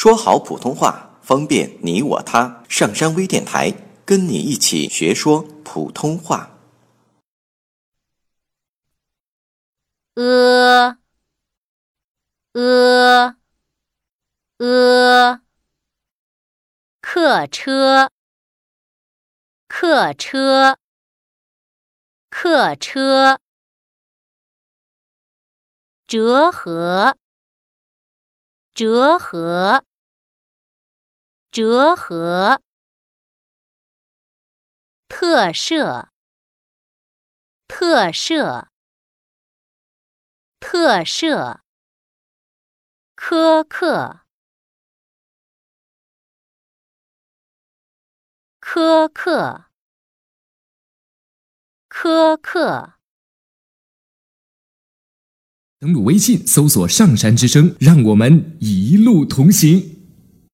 [0.00, 2.62] 说好普通话，方便你我他。
[2.68, 3.74] 上山微电台
[4.04, 6.56] 跟你一起学说普通话。
[10.14, 10.98] 呃
[12.52, 13.34] 呃
[14.58, 15.40] 呃，
[17.00, 18.12] 客车，
[19.66, 20.78] 客车，
[22.30, 23.40] 客车，
[26.06, 27.18] 折合，
[28.72, 29.84] 折合，
[31.58, 32.62] 折合，
[35.08, 36.10] 特赦，
[37.66, 38.68] 特赦。
[40.60, 41.58] 特赦，
[43.16, 44.20] 苛刻，
[48.60, 49.64] 苛刻，
[51.90, 52.92] 苛刻。
[55.80, 59.97] 登录微信，搜索“上山之声”，让我们一路同行。